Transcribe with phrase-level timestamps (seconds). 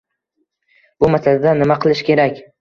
[1.03, 2.43] Bu masalada nima qilish kerak?